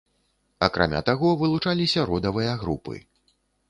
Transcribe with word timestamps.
Акрамя 0.67 1.03
таго, 1.11 1.35
вылучаліся 1.43 2.09
родавыя 2.11 2.61
групы. 2.67 2.95